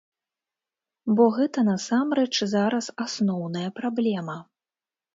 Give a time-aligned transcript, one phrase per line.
[1.19, 4.43] Бо гэта насамрэч зараз асноўная праблема.